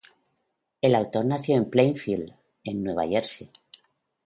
El 0.81 0.95
autor 0.95 1.25
nació 1.25 1.55
en 1.57 1.69
Plainfield, 1.69 2.33
en 2.63 2.83
Nueva 2.83 3.05
Jersey. 3.07 3.51